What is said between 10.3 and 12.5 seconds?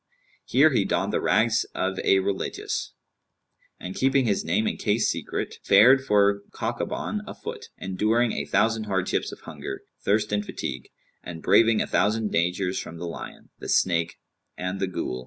and fatigue; and braving a thousand